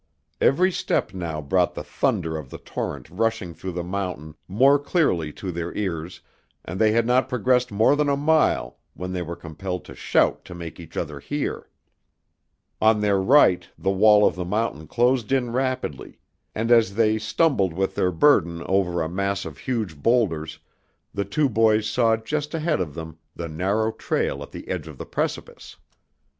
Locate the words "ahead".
22.55-22.81